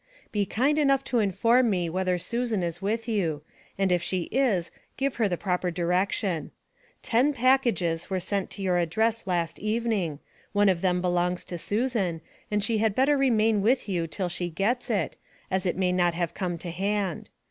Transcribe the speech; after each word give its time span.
Be 0.31 0.47
kind 0.47 0.79
enough 0.79 1.03
to 1.03 1.19
inform 1.19 1.69
me 1.69 1.87
whether 1.87 2.17
Susan 2.17 2.63
is 2.63 2.81
with 2.81 3.07
you, 3.07 3.43
and 3.77 3.91
if 3.91 4.01
she 4.01 4.21
is 4.31 4.71
give 4.97 5.17
her 5.17 5.29
the 5.29 5.37
proper 5.37 5.69
direction. 5.69 6.49
Ten 7.03 7.33
packages 7.33 8.09
were 8.09 8.19
sent 8.19 8.49
to 8.49 8.63
your 8.63 8.79
address 8.79 9.27
last 9.27 9.59
evening, 9.59 10.17
one 10.53 10.69
of 10.69 10.81
them 10.81 11.01
belongs 11.03 11.43
to 11.43 11.57
Susan, 11.59 12.19
and 12.49 12.63
she 12.63 12.79
had 12.79 12.95
better 12.95 13.15
remain 13.15 13.61
with 13.61 13.87
you 13.87 14.07
till 14.07 14.27
she 14.27 14.49
gets 14.49 14.89
it, 14.89 15.17
as 15.51 15.67
it 15.67 15.77
may 15.77 15.91
not 15.91 16.15
have 16.15 16.33
come 16.33 16.57
to 16.57 16.71
hand. 16.71 17.29